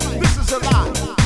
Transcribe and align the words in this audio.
This 0.00 0.38
is 0.38 0.52
a 0.52 0.58
lie. 0.60 1.19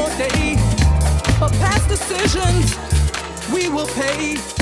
More 0.00 0.08
day. 0.16 0.56
For 1.38 1.50
past 1.60 1.88
decisions, 1.88 2.74
we 3.52 3.68
will 3.68 3.88
pay. 3.88 4.59